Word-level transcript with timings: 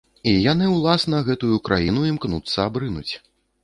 І 0.29 0.31
яны 0.51 0.69
ўласна 0.77 1.21
гэтую 1.29 1.61
краіну 1.71 2.09
імкнуцца 2.11 2.57
абрынуць. 2.69 3.13